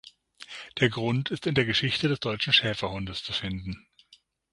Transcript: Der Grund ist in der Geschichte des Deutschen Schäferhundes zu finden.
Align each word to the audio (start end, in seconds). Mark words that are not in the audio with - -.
Der 0.79 0.89
Grund 0.89 1.29
ist 1.29 1.45
in 1.45 1.53
der 1.53 1.65
Geschichte 1.65 2.07
des 2.07 2.19
Deutschen 2.19 2.53
Schäferhundes 2.53 3.21
zu 3.23 3.33
finden. 3.33 3.85